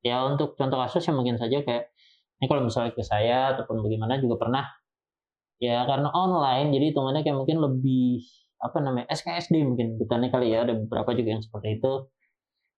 Ya 0.04 0.16
untuk 0.26 0.58
contoh 0.58 0.78
kasus 0.84 1.06
yang 1.08 1.16
mungkin 1.16 1.40
saja 1.40 1.64
kayak 1.64 1.94
ini 2.42 2.46
kalau 2.50 2.62
misalnya 2.66 2.92
ke 2.92 3.00
saya 3.00 3.56
ataupun 3.56 3.80
bagaimana 3.80 4.20
juga 4.20 4.36
pernah 4.36 4.64
ya 5.62 5.86
karena 5.88 6.12
online 6.12 6.74
jadi 6.76 6.92
hitungannya 6.92 7.22
kayak 7.24 7.38
mungkin 7.40 7.56
lebih 7.62 8.26
apa 8.60 8.78
namanya 8.84 9.06
SKSD 9.12 9.64
mungkin 9.64 9.96
bukannya 9.96 10.28
kali 10.28 10.52
ya 10.52 10.68
ada 10.68 10.76
beberapa 10.76 11.16
juga 11.16 11.38
yang 11.38 11.42
seperti 11.44 11.80
itu 11.80 12.10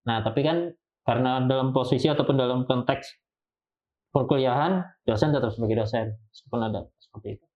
nah 0.06 0.23
tapi 0.23 0.47
kan 0.47 0.70
karena 1.03 1.43
dalam 1.47 1.75
posisi 1.75 2.06
ataupun 2.06 2.37
dalam 2.38 2.62
konteks 2.62 3.11
perkuliahan 4.14 4.87
dosen 5.03 5.35
tetap 5.35 5.50
sebagai 5.50 5.82
dosen 5.82 6.14
ada 6.55 6.87
seperti 7.03 7.41
itu 7.41 7.47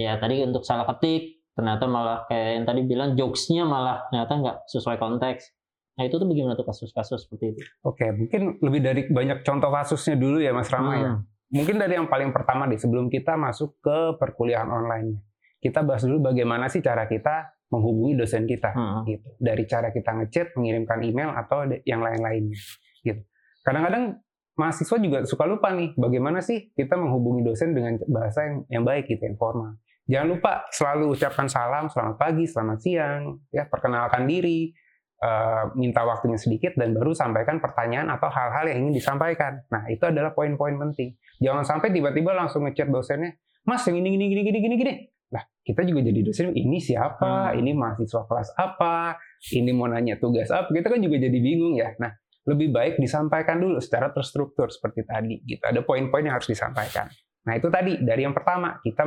ya 0.00 0.16
tadi 0.16 0.40
untuk 0.40 0.64
salah 0.64 0.88
ketik 0.88 1.41
ternyata 1.52 1.84
malah 1.84 2.24
kayak 2.28 2.60
yang 2.60 2.64
tadi 2.64 2.80
bilang 2.88 3.10
jokesnya 3.12 3.68
malah 3.68 4.08
ternyata 4.08 4.32
nggak 4.40 4.56
sesuai 4.68 4.96
konteks 4.96 5.52
nah 5.92 6.08
itu 6.08 6.16
tuh 6.16 6.24
bagaimana 6.24 6.56
tuh 6.56 6.64
kasus-kasus 6.64 7.28
seperti 7.28 7.52
itu 7.52 7.60
Oke, 7.84 8.08
mungkin 8.08 8.56
lebih 8.64 8.80
dari 8.80 9.02
banyak 9.12 9.44
contoh 9.44 9.68
kasusnya 9.68 10.16
dulu 10.16 10.40
ya 10.40 10.56
Mas 10.56 10.72
Rama 10.72 10.92
ya. 10.96 11.10
Hmm. 11.12 11.28
Mungkin 11.52 11.76
dari 11.76 12.00
yang 12.00 12.08
paling 12.08 12.32
pertama 12.32 12.64
deh, 12.64 12.80
sebelum 12.80 13.12
kita 13.12 13.36
masuk 13.36 13.76
ke 13.84 14.16
perkuliahan 14.16 14.72
online. 14.72 15.20
Kita 15.60 15.84
bahas 15.84 16.00
dulu 16.00 16.32
bagaimana 16.32 16.72
sih 16.72 16.80
cara 16.80 17.04
kita 17.04 17.52
menghubungi 17.68 18.16
dosen 18.16 18.48
kita. 18.48 18.72
Hmm. 18.72 19.04
gitu. 19.04 19.36
Dari 19.36 19.68
cara 19.68 19.92
kita 19.92 20.16
ngechat, 20.16 20.56
mengirimkan 20.56 21.04
email 21.04 21.36
atau 21.36 21.68
yang 21.84 22.00
lain-lainnya. 22.00 22.56
Gitu. 23.04 23.20
Kadang-kadang 23.60 24.16
mahasiswa 24.56 24.96
juga 24.96 25.18
suka 25.28 25.44
lupa 25.44 25.76
nih, 25.76 25.92
bagaimana 26.00 26.40
sih 26.40 26.72
kita 26.72 26.96
menghubungi 26.96 27.44
dosen 27.44 27.76
dengan 27.76 28.00
bahasa 28.08 28.48
yang, 28.48 28.56
yang 28.72 28.84
baik 28.88 29.12
gitu, 29.12 29.20
yang 29.20 29.36
formal. 29.36 29.76
Jangan 30.10 30.28
lupa 30.34 30.66
selalu 30.74 31.14
ucapkan 31.14 31.46
salam, 31.46 31.86
selamat 31.86 32.16
pagi, 32.18 32.44
selamat 32.44 32.78
siang, 32.82 33.38
ya 33.54 33.70
perkenalkan 33.70 34.26
diri, 34.26 34.74
eh, 35.22 35.64
minta 35.78 36.02
waktunya 36.02 36.34
sedikit 36.34 36.74
dan 36.74 36.90
baru 36.90 37.14
sampaikan 37.14 37.62
pertanyaan 37.62 38.10
atau 38.10 38.26
hal-hal 38.26 38.66
yang 38.66 38.86
ingin 38.86 38.98
disampaikan. 38.98 39.62
Nah, 39.70 39.86
itu 39.86 40.02
adalah 40.02 40.34
poin-poin 40.34 40.74
penting. 40.74 41.14
Jangan 41.38 41.62
sampai 41.62 41.94
tiba-tiba 41.94 42.34
langsung 42.34 42.66
ngechat 42.66 42.90
dosennya, 42.90 43.38
"Mas, 43.62 43.86
yang 43.86 44.02
ini 44.02 44.18
gini 44.18 44.26
gini 44.26 44.42
gini 44.42 44.58
gini 44.58 44.74
gini." 44.74 44.94
Lah, 45.32 45.48
kita 45.64 45.86
juga 45.86 46.04
jadi 46.04 46.20
dosen, 46.20 46.52
ini 46.52 46.76
siapa? 46.76 47.54
Hmm. 47.54 47.62
Ini 47.62 47.72
mahasiswa 47.72 48.28
kelas 48.28 48.52
apa? 48.58 49.16
Ini 49.48 49.72
mau 49.72 49.88
nanya 49.88 50.20
tugas 50.20 50.52
apa? 50.52 50.68
Kita 50.68 50.92
kan 50.92 51.00
juga 51.00 51.16
jadi 51.16 51.38
bingung 51.40 51.78
ya. 51.78 51.96
Nah, 51.96 52.12
lebih 52.42 52.74
baik 52.74 52.98
disampaikan 52.98 53.62
dulu 53.62 53.78
secara 53.78 54.10
terstruktur 54.10 54.68
seperti 54.68 55.06
tadi 55.06 55.40
gitu. 55.46 55.62
Ada 55.62 55.80
poin-poin 55.86 56.26
yang 56.26 56.36
harus 56.36 56.50
disampaikan. 56.50 57.06
Nah, 57.42 57.58
itu 57.58 57.68
tadi 57.68 57.98
dari 57.98 58.22
yang 58.22 58.34
pertama, 58.34 58.78
kita 58.82 59.02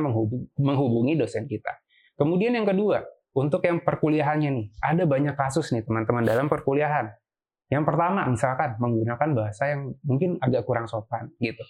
menghubungi, 0.60 1.16
dosen 1.16 1.48
kita. 1.48 1.72
Kemudian 2.16 2.52
yang 2.52 2.68
kedua, 2.68 3.00
untuk 3.36 3.64
yang 3.64 3.80
perkuliahannya 3.84 4.50
nih, 4.52 4.66
ada 4.80 5.04
banyak 5.04 5.36
kasus 5.36 5.72
nih 5.72 5.84
teman-teman 5.84 6.24
dalam 6.24 6.48
perkuliahan. 6.48 7.12
Yang 7.66 7.84
pertama, 7.84 8.24
misalkan 8.30 8.78
menggunakan 8.78 9.28
bahasa 9.34 9.74
yang 9.74 9.90
mungkin 10.06 10.38
agak 10.38 10.62
kurang 10.64 10.86
sopan 10.86 11.34
gitu. 11.42 11.60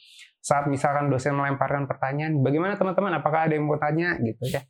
Saat 0.45 0.69
misalkan 0.69 1.09
dosen 1.09 1.33
melemparkan 1.33 1.89
pertanyaan, 1.89 2.45
bagaimana 2.45 2.77
teman-teman? 2.77 3.17
Apakah 3.19 3.49
ada 3.49 3.55
yang 3.57 3.65
mau 3.65 3.81
tanya 3.81 4.15
gitu 4.21 4.45
ya? 4.47 4.63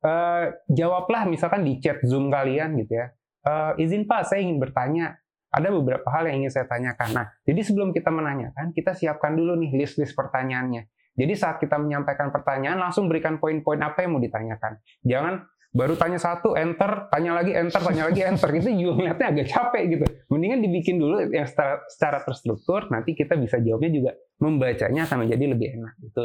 Eh, 0.00 0.44
jawablah 0.72 1.28
misalkan 1.28 1.64
di 1.64 1.80
chat 1.80 2.00
Zoom 2.04 2.28
kalian 2.28 2.76
gitu 2.76 2.92
ya. 2.92 3.06
Eh, 3.40 3.82
izin 3.88 4.04
Pak, 4.04 4.28
saya 4.28 4.44
ingin 4.44 4.60
bertanya. 4.60 5.16
Ada 5.50 5.66
beberapa 5.74 6.06
hal 6.14 6.30
yang 6.30 6.46
ingin 6.46 6.52
saya 6.54 6.70
tanyakan. 6.70 7.10
Nah, 7.10 7.26
jadi 7.42 7.66
sebelum 7.66 7.90
kita 7.90 8.14
menanyakan, 8.14 8.70
kita 8.70 8.94
siapkan 8.94 9.34
dulu 9.34 9.58
nih 9.58 9.82
list-list 9.82 10.14
pertanyaannya. 10.14 10.86
Jadi 11.20 11.32
saat 11.36 11.60
kita 11.60 11.76
menyampaikan 11.76 12.32
pertanyaan, 12.32 12.80
langsung 12.80 13.04
berikan 13.12 13.36
poin-poin 13.36 13.76
apa 13.84 14.00
yang 14.00 14.16
mau 14.16 14.22
ditanyakan. 14.24 14.80
Jangan 15.04 15.44
baru 15.70 15.94
tanya 15.94 16.18
satu 16.18 16.58
enter 16.58 17.06
tanya 17.14 17.36
lagi 17.36 17.54
enter 17.54 17.78
tanya 17.78 18.08
lagi 18.08 18.24
enter. 18.24 18.48
Itu 18.56 18.72
juga 18.72 18.92
ngeliatnya 18.96 19.26
agak 19.28 19.46
capek 19.52 19.82
gitu. 19.92 20.04
Mendingan 20.32 20.60
dibikin 20.64 20.96
dulu 20.96 21.20
yang 21.28 21.46
secara, 21.46 21.84
secara 21.86 22.18
terstruktur 22.24 22.88
nanti 22.88 23.12
kita 23.12 23.36
bisa 23.36 23.60
jawabnya 23.60 23.90
juga 23.92 24.10
membacanya 24.40 25.06
akan 25.06 25.28
menjadi 25.28 25.44
lebih 25.52 25.68
enak. 25.76 25.94
Itu 26.00 26.24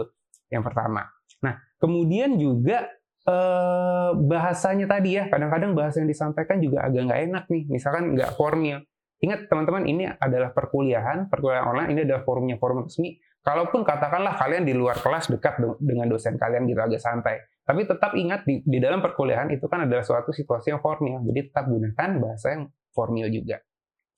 yang 0.50 0.64
pertama. 0.64 1.06
Nah 1.44 1.54
kemudian 1.78 2.40
juga 2.40 2.90
eh, 3.28 4.12
bahasanya 4.16 4.88
tadi 4.90 5.20
ya 5.20 5.28
kadang-kadang 5.30 5.78
bahasa 5.78 6.02
yang 6.02 6.10
disampaikan 6.10 6.58
juga 6.64 6.88
agak 6.88 7.06
nggak 7.06 7.22
enak 7.30 7.44
nih. 7.52 7.64
Misalkan 7.70 8.16
nggak 8.18 8.34
formal 8.34 8.82
ingat 9.24 9.48
teman-teman 9.48 9.84
ini 9.88 10.04
adalah 10.06 10.52
perkuliahan 10.52 11.32
perkuliahan 11.32 11.66
online 11.66 11.90
ini 11.96 12.02
adalah 12.04 12.22
forumnya 12.28 12.60
forum 12.60 12.84
resmi 12.84 13.16
kalaupun 13.46 13.86
katakanlah 13.86 14.34
kalian 14.36 14.66
di 14.66 14.74
luar 14.74 14.98
kelas 14.98 15.30
dekat 15.30 15.56
dengan 15.78 16.10
dosen 16.10 16.36
kalian 16.36 16.66
gitu 16.66 16.82
agak 16.82 17.00
santai 17.00 17.38
tapi 17.62 17.82
tetap 17.82 18.14
ingat 18.14 18.42
di, 18.44 18.62
di 18.62 18.78
dalam 18.78 19.02
perkuliahan 19.02 19.50
itu 19.50 19.66
kan 19.66 19.86
adalah 19.86 20.06
suatu 20.06 20.30
situasi 20.30 20.70
yang 20.70 20.78
formal, 20.78 21.26
jadi 21.26 21.50
tetap 21.50 21.66
gunakan 21.66 22.10
bahasa 22.22 22.54
yang 22.54 22.64
formal 22.94 23.26
juga. 23.26 23.58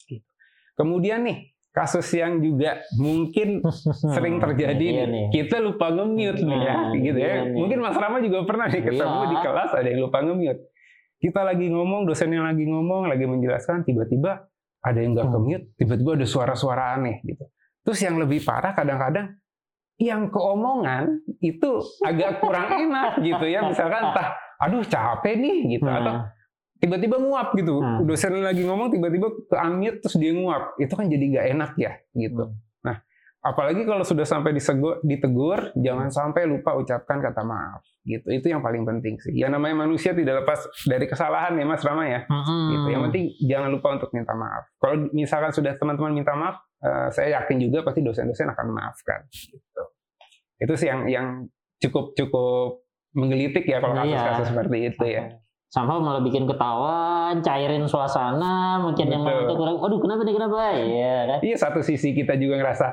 Gitu. 0.03 0.19
Kemudian 0.75 1.23
nih 1.23 1.37
kasus 1.71 2.11
yang 2.11 2.43
juga 2.43 2.83
mungkin 2.99 3.63
sering 4.19 4.43
terjadi 4.43 4.83
Iya 4.83 5.05
nih, 5.07 5.07
nih. 5.07 5.25
kita 5.31 5.63
lupa 5.63 5.87
nge-mute 5.89 6.43
nih 6.43 6.59
ya, 6.59 6.75
Nah, 6.75 6.91
gitu 6.91 7.19
ya. 7.23 7.27
iya. 7.39 7.41
Mungkin 7.47 7.77
Mas 7.79 7.95
Rama 7.95 8.19
juga 8.19 8.43
pernah 8.43 8.67
nih 8.67 8.83
ketemu 8.83 8.99
Iya. 9.17 9.29
di 9.31 9.37
kelas 9.39 9.69
ada 9.71 9.87
yang 9.87 10.01
lupa 10.03 10.17
nge-mute. 10.19 10.61
Kita 11.17 11.41
lagi 11.41 11.65
ngomong, 11.71 12.01
dosen 12.03 12.29
yang 12.29 12.43
lagi 12.43 12.67
ngomong, 12.67 13.07
lagi 13.07 13.23
menjelaskan, 13.23 13.87
tiba-tiba 13.87 14.43
ada 14.83 14.99
yang 14.99 15.15
nggak 15.15 15.23
Hmm. 15.23 15.35
ke-mute, 15.39 15.65
tiba-tiba 15.79 16.19
ada 16.19 16.27
suara-suara 16.27 16.99
aneh 16.99 17.23
gitu. 17.23 17.47
Terus 17.87 17.99
yang 18.01 18.19
lebih 18.19 18.43
parah 18.43 18.75
kadang-kadang 18.75 19.39
yang 19.97 20.27
keomongan 20.27 21.23
itu 21.39 21.71
agak 22.01 22.37
kurang 22.37 22.67
enak 22.69 23.17
gitu 23.19 23.45
ya 23.47 23.63
misalkan 23.63 24.03
entah 24.03 24.29
aduh 24.57 24.83
capek 24.83 25.33
nih 25.35 25.57
gitu 25.71 25.87
atau 25.87 26.13
Nah, 26.13 26.23
tiba-tiba 26.77 27.17
nguap 27.17 27.55
gitu 27.55 27.79
Hmm. 27.79 28.05
dosen 28.05 28.37
lagi 28.37 28.61
ngomong 28.61 28.91
tiba-tiba 28.91 29.25
ke 29.41 29.55
unmute 29.55 29.97
terus 29.97 30.13
dia 30.15 30.29
nguap 30.31 30.77
itu 30.77 30.91
kan 30.91 31.07
jadi 31.07 31.25
nggak 31.25 31.45
enak 31.49 31.71
ya 31.75 31.91
gitu 32.13 32.45
Hmm. 32.45 32.61
nah 32.83 32.97
apalagi 33.39 33.81
kalau 33.81 34.03
sudah 34.03 34.21
sampai 34.21 34.51
disego- 34.51 35.01
ditegur 35.01 35.73
jangan 35.73 36.11
sampai 36.11 36.45
lupa 36.45 36.75
ucapkan 36.75 37.17
kata 37.17 37.41
maaf 37.41 37.81
gitu 38.03 38.29
itu 38.29 38.45
yang 38.45 38.61
paling 38.61 38.85
penting 38.85 39.17
sih 39.17 39.33
ya 39.33 39.47
namanya 39.47 39.81
manusia 39.81 40.13
tidak 40.13 40.45
lepas 40.45 40.61
dari 40.83 41.05
kesalahan 41.05 41.53
ya 41.53 41.65
mas 41.65 41.81
Rama 41.81 42.05
ya 42.05 42.21
mm-mm. 42.23 42.65
gitu. 42.69 42.87
Yang 42.87 43.01
penting 43.03 43.23
jangan 43.43 43.69
lupa 43.71 43.87
untuk 43.95 44.09
minta 44.11 44.33
maaf. 44.33 44.63
Kalau 44.75 44.95
misalkan 45.11 45.49
sudah 45.49 45.73
teman-teman 45.73 46.13
minta 46.13 46.31
maaf, 46.31 46.61
eh, 46.79 47.07
saya 47.09 47.41
yakin 47.41 47.57
juga 47.59 47.81
pasti 47.81 48.01
dosen-dosen 48.01 48.47
akan 48.47 48.65
memaafkan. 48.69 49.25
Gitu. 49.29 49.81
Itu 50.57 50.73
sih 50.73 50.87
yang 50.87 51.05
yang 51.05 51.27
cukup 51.77 52.13
cukup 52.13 52.81
menggelitik 53.13 53.65
ya 53.65 53.77
kalau 53.77 53.93
Iya. 53.97 54.17
kasus-kasus 54.17 54.45
seperti 54.51 54.77
itu 54.89 55.05
ya. 55.05 55.23
Somehow 55.67 55.99
malah 55.99 56.23
bikin 56.23 56.47
ketawa, 56.47 56.95
cairin 57.43 57.83
suasana, 57.85 58.79
mungkin 58.79 59.11
yang 59.11 59.19
nonton 59.19 59.57
orang, 59.59 59.77
aduh 59.83 59.99
kenapa 59.99 60.21
nih 60.23 60.35
kenapa? 60.37 60.55
Iya 60.79 61.15
kan? 61.27 61.39
Iya 61.43 61.55
satu 61.59 61.79
sisi 61.83 62.15
kita 62.15 62.39
juga 62.39 62.55
ngerasa 62.63 62.87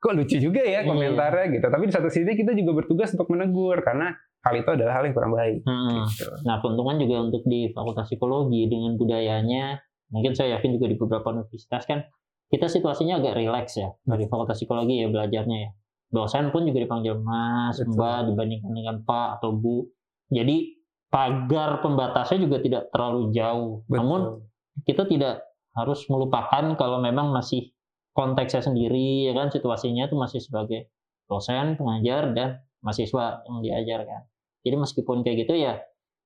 kok 0.00 0.14
lucu 0.14 0.38
juga 0.38 0.62
ya 0.62 0.80
Iya. 0.80 0.88
komentarnya 0.88 1.46
gitu. 1.52 1.66
Tapi 1.66 1.84
di 1.90 1.92
satu 1.92 2.08
sisi 2.08 2.32
kita 2.32 2.54
juga 2.54 2.80
bertugas 2.80 3.10
untuk 3.12 3.28
menegur 3.28 3.82
karena 3.82 4.14
hal 4.40 4.54
itu 4.56 4.70
adalah 4.72 4.92
hal 4.96 5.04
yang 5.04 5.12
kurang 5.12 5.34
baik. 5.34 5.60
Mm-mm. 5.66 6.06
Gitu. 6.08 6.24
Nah, 6.46 6.56
keuntungan 6.62 6.96
juga 6.96 7.16
untuk 7.20 7.42
di 7.44 7.68
Fakultas 7.74 8.08
Psikologi 8.08 8.64
dengan 8.70 8.96
budayanya, 8.96 9.76
mungkin 10.08 10.32
saya 10.32 10.56
yakin 10.56 10.80
juga 10.80 10.86
di 10.88 10.96
beberapa 10.96 11.26
universitas 11.34 11.82
kan 11.84 12.06
kita 12.50 12.66
situasinya 12.66 13.22
agak 13.22 13.38
rileks 13.38 13.78
ya 13.78 13.94
dari 14.02 14.26
Fakultas 14.26 14.58
Psikologi 14.58 14.98
ya 14.98 15.08
belajarnya 15.08 15.58
ya. 15.62 15.70
Dosen 16.10 16.50
pun 16.50 16.66
juga 16.66 16.82
dipanggil 16.82 17.14
Mas, 17.22 17.78
Betul. 17.78 17.94
Mbak 17.94 18.18
dibandingkan 18.34 18.72
dengan 18.74 18.96
Pak 19.06 19.28
atau 19.38 19.54
Bu. 19.54 19.86
Jadi 20.26 20.74
pagar 21.06 21.78
pembatasnya 21.78 22.42
juga 22.42 22.58
tidak 22.58 22.90
terlalu 22.90 23.30
jauh. 23.30 23.86
Namun 23.86 24.42
kita 24.82 25.06
tidak 25.06 25.46
harus 25.78 26.02
melupakan 26.10 26.74
kalau 26.74 26.98
memang 26.98 27.30
masih 27.30 27.70
konteksnya 28.10 28.66
sendiri 28.66 29.30
ya 29.30 29.32
kan 29.38 29.54
situasinya 29.54 30.10
itu 30.10 30.18
masih 30.18 30.42
sebagai 30.42 30.90
dosen, 31.30 31.78
pengajar 31.78 32.34
dan 32.34 32.66
mahasiswa 32.82 33.46
yang 33.46 33.62
diajarkan. 33.62 34.26
Jadi 34.66 34.76
meskipun 34.76 35.22
kayak 35.22 35.46
gitu 35.46 35.54
ya 35.54 35.78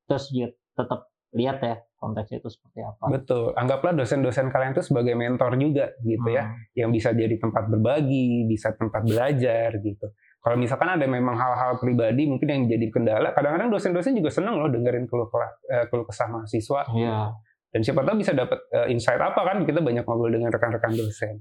terus 0.08 0.32
tetap 0.76 1.12
lihat 1.34 1.58
ya 1.60 1.76
konteksnya 1.98 2.38
itu 2.44 2.48
seperti 2.52 2.80
apa. 2.84 3.04
Betul. 3.10 3.56
Anggaplah 3.56 3.92
dosen-dosen 3.96 4.52
kalian 4.52 4.76
itu 4.76 4.84
sebagai 4.84 5.16
mentor 5.16 5.56
juga 5.56 5.90
gitu 6.04 6.28
ya. 6.30 6.46
Hmm. 6.46 6.56
yang 6.76 6.90
bisa 6.92 7.10
jadi 7.16 7.34
tempat 7.40 7.66
berbagi, 7.72 8.44
bisa 8.46 8.76
tempat 8.76 9.02
belajar 9.02 9.74
gitu. 9.80 10.06
Kalau 10.44 10.60
misalkan 10.60 10.92
ada 10.92 11.08
memang 11.08 11.40
hal-hal 11.40 11.80
pribadi 11.80 12.28
mungkin 12.28 12.44
yang 12.44 12.62
jadi 12.68 12.86
kendala, 12.92 13.32
kadang-kadang 13.32 13.72
dosen-dosen 13.72 14.12
juga 14.12 14.28
senang 14.28 14.60
loh 14.60 14.68
dengerin 14.68 15.08
keluh, 15.08 15.24
eh, 15.72 15.88
keluh 15.88 16.04
kesah 16.04 16.28
mahasiswa. 16.28 16.84
Iya. 16.92 17.32
Dan 17.72 17.80
siapa 17.80 18.04
tahu 18.04 18.20
bisa 18.20 18.36
dapat 18.36 18.60
eh, 18.70 18.92
insight 18.92 19.18
apa 19.18 19.40
kan 19.40 19.64
kita 19.64 19.80
banyak 19.80 20.04
ngobrol 20.04 20.28
dengan 20.28 20.52
rekan-rekan 20.52 20.92
dosen. 20.92 21.40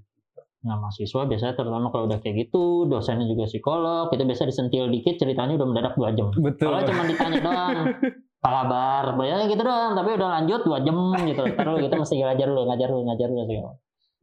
Nah, 0.64 0.80
mahasiswa 0.80 1.28
biasanya 1.28 1.60
terutama 1.60 1.92
kalau 1.92 2.08
udah 2.08 2.24
kayak 2.24 2.48
gitu, 2.48 2.88
dosennya 2.88 3.28
juga 3.28 3.52
psikolog, 3.52 4.08
kita 4.08 4.24
biasa 4.24 4.48
disentil 4.48 4.88
dikit 4.88 5.20
ceritanya 5.20 5.60
udah 5.60 5.68
mendadak 5.68 5.94
dua 6.00 6.16
jam. 6.16 6.32
Betul. 6.32 6.72
Kalau 6.72 6.88
cuma 6.88 7.04
ditanya 7.04 7.40
doang, 7.44 7.76
apa 8.44 8.50
kabar, 8.60 9.04
banyak 9.16 9.56
gitu 9.56 9.64
doang, 9.64 9.96
tapi 9.96 10.20
udah 10.20 10.30
lanjut 10.36 10.68
dua 10.68 10.84
jam 10.84 11.16
gitu. 11.16 11.44
Terus 11.48 11.80
kita 11.80 11.96
mesti 11.96 12.16
ngajar 12.20 12.48
dulu, 12.52 12.62
ngajar 12.68 12.88
dulu, 12.92 13.02
ngajar 13.08 13.28
dulu 13.32 13.44
segala. 13.48 13.72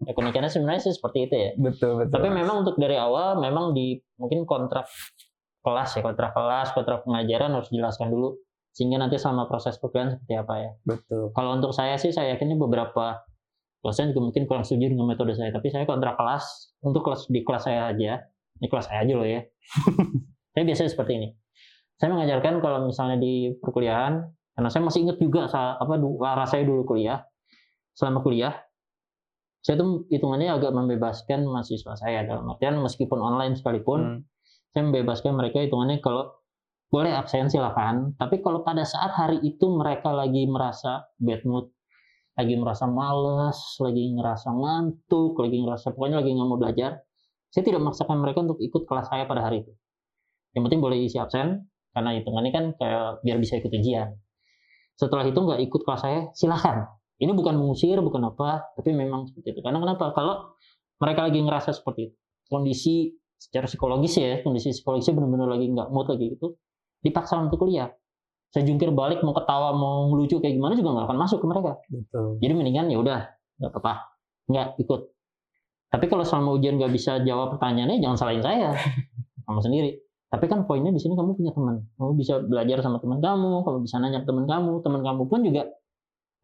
Ya 0.00 0.12
keunikannya 0.12 0.50
sebenarnya 0.52 0.80
sih 0.84 0.92
seperti 0.92 1.18
itu 1.24 1.34
ya. 1.40 1.50
Betul, 1.56 2.04
betul. 2.04 2.12
Tapi 2.20 2.28
memang 2.28 2.64
untuk 2.64 2.76
dari 2.76 3.00
awal 3.00 3.40
memang 3.40 3.72
di 3.72 3.96
mungkin 4.20 4.44
kontrak 4.44 4.84
kelas 5.64 5.90
ya, 5.96 6.00
kontrak 6.04 6.36
kelas, 6.36 6.76
kontrak 6.76 7.08
pengajaran 7.08 7.52
harus 7.56 7.72
dijelaskan 7.72 8.12
dulu 8.12 8.36
sehingga 8.76 9.00
nanti 9.00 9.16
selama 9.16 9.48
proses 9.48 9.80
perkuliahan 9.80 10.16
seperti 10.16 10.34
apa 10.36 10.54
ya. 10.56 10.70
betul. 10.84 11.32
Kalau 11.32 11.50
untuk 11.56 11.72
saya 11.72 11.96
sih 11.96 12.12
saya 12.14 12.36
yakinnya 12.36 12.60
beberapa 12.60 13.24
dosen 13.80 14.12
juga 14.12 14.30
mungkin 14.30 14.44
kurang 14.44 14.64
setuju 14.68 14.92
dengan 14.92 15.08
metode 15.08 15.32
saya, 15.32 15.48
tapi 15.48 15.72
saya 15.72 15.88
kontrak 15.88 16.20
kelas 16.20 16.76
untuk 16.84 17.02
kelas 17.08 17.24
di 17.32 17.40
kelas 17.40 17.64
saya 17.64 17.88
aja, 17.88 18.20
di 18.60 18.66
kelas 18.68 18.86
saya 18.92 19.00
aja 19.02 19.12
loh 19.16 19.24
ya. 19.24 19.40
saya 20.52 20.62
biasanya 20.68 20.90
seperti 20.92 21.12
ini. 21.16 21.28
Saya 22.00 22.16
mengajarkan 22.16 22.64
kalau 22.64 22.88
misalnya 22.88 23.20
di 23.20 23.52
perkuliahan, 23.60 24.24
karena 24.56 24.68
saya 24.72 24.82
masih 24.88 25.04
ingat 25.04 25.20
juga 25.20 25.52
apa 25.52 26.00
arah 26.00 26.48
saya 26.48 26.64
dulu 26.64 26.88
kuliah, 26.88 27.20
selama 27.92 28.24
kuliah, 28.24 28.56
saya 29.60 29.76
tuh 29.76 30.08
hitungannya 30.08 30.48
agak 30.48 30.72
membebaskan 30.72 31.44
mahasiswa 31.44 31.92
saya 32.00 32.24
dalam 32.24 32.48
artian 32.48 32.80
meskipun 32.80 33.20
online 33.20 33.52
sekalipun, 33.60 34.00
Hmm. 34.00 34.20
saya 34.72 34.88
membebaskan 34.88 35.36
mereka 35.36 35.60
hitungannya 35.60 36.00
kalau 36.00 36.40
boleh 36.90 37.14
absen 37.14 37.46
silakan 37.46 38.18
tapi 38.18 38.42
kalau 38.42 38.66
pada 38.66 38.82
saat 38.82 39.14
hari 39.14 39.38
itu 39.46 39.62
mereka 39.70 40.10
lagi 40.10 40.42
merasa 40.50 41.06
bad 41.22 41.46
mood 41.46 41.70
lagi 42.34 42.58
merasa 42.58 42.90
males 42.90 43.78
lagi 43.78 44.10
ngerasa 44.10 44.50
ngantuk 44.50 45.38
lagi 45.38 45.62
ngerasa 45.62 45.94
pokoknya 45.94 46.18
lagi 46.18 46.34
nggak 46.34 46.48
mau 46.50 46.58
belajar 46.58 46.98
saya 47.54 47.62
tidak 47.62 47.78
memaksakan 47.86 48.18
mereka 48.18 48.42
untuk 48.42 48.58
ikut 48.58 48.82
kelas 48.90 49.06
saya 49.06 49.22
pada 49.30 49.46
hari 49.46 49.62
itu 49.62 49.72
yang 50.58 50.66
penting 50.66 50.82
boleh 50.82 50.98
isi 50.98 51.14
absen 51.22 51.62
karena 51.90 52.10
hitungannya 52.18 52.52
kan 52.54 52.64
kayak 52.78 53.24
biar 53.26 53.36
bisa 53.42 53.58
ikut 53.58 53.70
ujian. 53.70 54.08
Setelah 54.94 55.24
itu 55.26 55.38
nggak 55.38 55.60
ikut 55.66 55.80
kelas 55.82 56.00
saya 56.04 56.20
silahkan 56.36 56.86
ini 57.20 57.32
bukan 57.36 57.54
mengusir 57.56 58.00
bukan 58.00 58.32
apa 58.32 58.72
tapi 58.76 58.96
memang 58.96 59.28
seperti 59.28 59.56
itu. 59.56 59.60
Karena 59.60 59.78
kenapa? 59.80 60.16
Kalau 60.16 60.56
mereka 61.00 61.28
lagi 61.28 61.38
ngerasa 61.40 61.70
seperti 61.76 62.10
itu 62.10 62.16
kondisi 62.50 63.14
secara 63.40 63.64
psikologis 63.70 64.20
ya 64.20 64.42
kondisi 64.44 64.74
psikologisnya 64.74 65.16
benar-benar 65.16 65.48
lagi 65.56 65.66
nggak 65.70 65.88
mood 65.94 66.10
lagi 66.10 66.36
gitu 66.36 66.56
dipaksa 67.00 67.40
untuk 67.40 67.60
kuliah. 67.60 67.88
Saya 68.50 68.66
jungkir 68.66 68.90
balik 68.90 69.22
mau 69.22 69.30
ketawa 69.30 69.70
mau 69.72 70.10
lucu 70.10 70.42
kayak 70.42 70.58
gimana 70.58 70.74
juga 70.74 70.90
nggak 70.98 71.06
akan 71.06 71.18
masuk 71.22 71.38
ke 71.38 71.46
mereka. 71.46 71.72
Betul. 71.86 72.26
jadi 72.42 72.52
mendingan 72.52 72.86
ya 72.90 72.98
udah 72.98 73.20
nggak 73.62 73.70
apa-apa 73.70 73.94
nggak 74.50 74.68
ikut. 74.82 75.00
Tapi 75.90 76.04
kalau 76.06 76.22
selama 76.22 76.54
ujian 76.54 76.78
nggak 76.78 76.92
bisa 76.92 77.22
jawab 77.22 77.54
pertanyaannya 77.56 78.02
jangan 78.02 78.16
salahin 78.18 78.42
saya 78.42 78.74
kamu 79.46 79.60
sendiri 79.62 79.90
tapi 80.30 80.46
kan 80.46 80.62
poinnya 80.62 80.94
di 80.94 81.02
sini 81.02 81.18
kamu 81.18 81.34
punya 81.34 81.50
teman. 81.50 81.82
Kamu 81.98 82.14
bisa 82.14 82.38
belajar 82.38 82.78
sama 82.86 83.02
teman 83.02 83.18
kamu 83.18 83.66
kamu 83.66 83.78
bisa 83.82 83.98
nanya 83.98 84.22
ke 84.22 84.26
teman 84.30 84.46
kamu. 84.46 84.78
Teman 84.86 85.02
kamu 85.02 85.22
pun 85.26 85.40
juga 85.42 85.62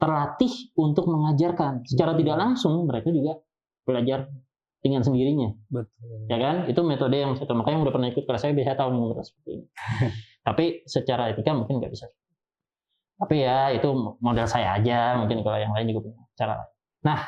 terlatih 0.02 0.52
untuk 0.74 1.06
mengajarkan. 1.06 1.86
Secara 1.86 2.18
tidak 2.18 2.34
langsung 2.34 2.82
mereka 2.90 3.14
juga 3.14 3.38
belajar 3.86 4.26
dengan 4.82 5.06
sendirinya. 5.06 5.54
Betul. 5.70 6.26
ya 6.26 6.38
kan? 6.42 6.56
Itu 6.66 6.82
metode 6.82 7.14
yang 7.14 7.38
saya 7.38 7.46
makanya 7.54 7.78
yang 7.78 7.84
udah 7.86 7.94
pernah 7.94 8.08
ikut 8.10 8.24
kelas 8.26 8.40
saya 8.42 8.52
biasa 8.58 8.74
tahu 8.74 8.88
metode 8.90 9.22
seperti 9.22 9.50
ini. 9.54 9.66
Tapi 10.46 10.64
secara 10.90 11.22
etika 11.30 11.54
mungkin 11.54 11.78
nggak 11.78 11.92
bisa. 11.94 12.10
Tapi 13.22 13.34
ya 13.38 13.70
itu 13.70 13.86
model 14.18 14.46
saya 14.50 14.82
aja. 14.82 15.14
Mungkin 15.22 15.46
kalau 15.46 15.62
yang 15.62 15.70
lain 15.70 15.94
juga 15.94 16.10
punya 16.10 16.26
cara 16.34 16.52
lain. 16.58 16.70
Nah 17.06 17.18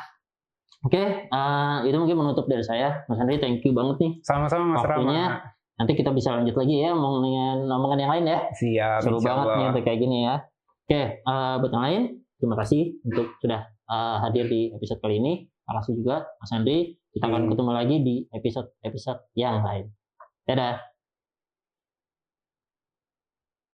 oke. 0.83 1.03
Eh, 1.31 1.77
itu 1.87 1.95
mungkin 1.95 2.19
menutup 2.19 2.51
dari 2.51 2.67
saya. 2.67 3.07
Mas 3.07 3.15
Andri 3.15 3.39
thank 3.39 3.63
you 3.63 3.71
banget 3.71 3.95
nih. 4.03 4.11
Sama-sama 4.27 4.75
Mas 4.75 4.83
Waktunya 4.83 5.23
Rama. 5.39 5.58
Nanti 5.79 5.95
kita 5.95 6.11
bisa 6.11 6.35
lanjut 6.35 6.53
lagi 6.53 6.75
ya 6.83 6.91
ngomongin 6.91 7.63
omongan 7.65 7.99
yang 8.03 8.11
lain 8.11 8.25
ya. 8.27 8.39
Siap. 8.51 8.99
seru 8.99 9.17
banget 9.17 9.47
nih 9.55 9.65
untuk 9.71 9.83
kayak 9.87 9.99
gini 9.99 10.17
ya. 10.27 10.35
Oke 10.83 11.01
eh, 11.23 11.53
buat 11.57 11.71
yang 11.71 11.85
lain 11.87 12.01
terima 12.35 12.55
kasih 12.59 12.81
untuk 13.01 13.27
sudah 13.39 13.61
eh, 13.65 14.15
hadir 14.21 14.45
di 14.45 14.75
episode 14.75 14.99
kali 14.99 15.17
ini. 15.17 15.33
Terima 15.47 15.73
kasih 15.79 15.93
juga 15.95 16.15
Mas 16.35 16.51
Andri 16.51 16.77
kita 17.09 17.25
akan 17.25 17.41
Hmm. 17.41 17.51
ketemu 17.55 17.71
lagi 17.73 17.95
di 18.03 18.15
episode 18.29 18.69
episode 18.83 19.19
yang 19.33 19.63
lain. 19.63 19.89
Dadah 20.43 20.77